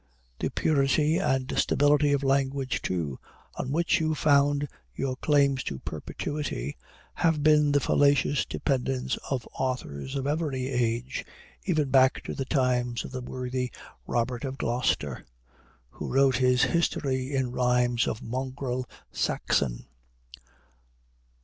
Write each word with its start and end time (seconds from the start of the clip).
The 0.39 0.49
purity 0.49 1.19
and 1.19 1.53
stability 1.59 2.11
of 2.11 2.23
language, 2.23 2.81
too, 2.81 3.19
on 3.53 3.69
which 3.71 3.99
you 3.99 4.15
found 4.15 4.67
your 4.95 5.15
claims 5.15 5.63
to 5.65 5.77
perpetuity, 5.77 6.75
have 7.13 7.43
been 7.43 7.71
the 7.71 7.79
fallacious 7.79 8.43
dependence 8.43 9.15
of 9.29 9.47
authors 9.53 10.15
of 10.15 10.25
every 10.25 10.69
age, 10.69 11.23
even 11.65 11.91
back 11.91 12.23
to 12.23 12.33
the 12.33 12.45
times 12.45 13.05
of 13.05 13.11
the 13.11 13.21
worthy 13.21 13.71
Robert 14.07 14.43
of 14.43 14.57
Gloucester, 14.57 15.23
who 15.91 16.11
wrote 16.11 16.37
his 16.37 16.63
history 16.63 17.35
in 17.35 17.51
rhymes 17.51 18.07
of 18.07 18.23
mongrel 18.23 18.89
Saxon. 19.11 19.85